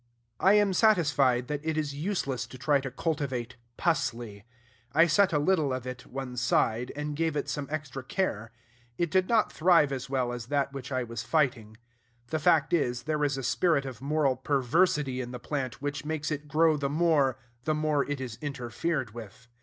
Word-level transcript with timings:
I 0.39 0.53
am 0.55 0.73
satisfied 0.73 1.47
that 1.47 1.59
it 1.63 1.77
is 1.77 1.93
useless 1.93 2.47
to 2.47 2.57
try 2.57 2.79
to 2.81 2.89
cultivate 2.89 3.57
"pusley." 3.77 4.45
I 4.93 5.05
set 5.05 5.31
a 5.31 5.37
little 5.37 5.71
of 5.71 5.85
it 5.85 6.07
one 6.07 6.37
side, 6.37 6.91
and 6.95 7.15
gave 7.15 7.35
it 7.37 7.47
some 7.47 7.67
extra 7.69 8.01
care. 8.03 8.51
It 8.97 9.11
did 9.11 9.29
not 9.29 9.53
thrive 9.53 9.91
as 9.91 10.09
well 10.09 10.33
as 10.33 10.47
that 10.47 10.73
which 10.73 10.91
I 10.91 11.03
was 11.03 11.21
fighting. 11.21 11.77
The 12.29 12.39
fact 12.39 12.73
is, 12.73 13.03
there 13.03 13.23
is 13.23 13.37
a 13.37 13.43
spirit 13.43 13.85
of 13.85 14.01
moral 14.01 14.35
perversity 14.35 15.21
in 15.21 15.29
the 15.29 15.39
plant, 15.39 15.83
which 15.83 16.03
makes 16.03 16.31
it 16.31 16.47
grow 16.47 16.77
the 16.77 16.89
more, 16.89 17.37
the 17.65 17.75
more 17.75 18.03
it 18.09 18.19
is 18.19 18.39
interfered 18.41 19.13
with. 19.13 19.47